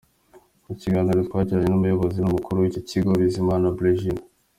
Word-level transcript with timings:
Mu 0.65 0.73
kiganiro 0.81 1.19
twagiranye 1.27 1.67
n’umuyobozi 1.69 2.19
mukuru 2.31 2.57
w’iki 2.63 2.81
Kigo, 2.87 3.11
Bizimana 3.21 3.65
Blegine,. 3.77 4.21